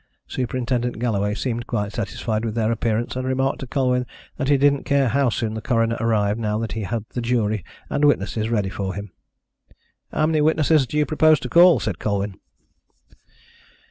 Superintendent 0.27 0.97
Galloway 0.97 1.35
seemed 1.35 1.67
quite 1.67 1.93
satisfied 1.93 2.43
with 2.43 2.55
their 2.55 2.71
appearance, 2.71 3.15
and 3.15 3.27
remarked 3.27 3.59
to 3.59 3.67
Colwyn 3.67 4.07
that 4.37 4.49
he 4.49 4.57
didn't 4.57 4.83
care 4.83 5.09
how 5.09 5.29
soon 5.29 5.53
the 5.53 5.61
coroner 5.61 5.95
arrived 5.99 6.39
now 6.39 6.59
he 6.73 6.81
had 6.81 7.05
the 7.09 7.21
jury 7.21 7.63
and 7.87 8.03
witnesses 8.05 8.49
ready 8.49 8.69
for 8.71 8.95
him. 8.95 9.11
"How 10.11 10.25
many 10.25 10.41
witnesses 10.41 10.87
do 10.87 10.97
you 10.97 11.05
propose 11.05 11.39
to 11.41 11.49
call?" 11.49 11.79
said 11.79 11.99
Colwyn. 11.99 12.39